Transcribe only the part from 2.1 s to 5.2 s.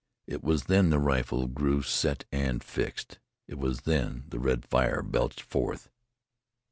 and fixed; it was then the red fire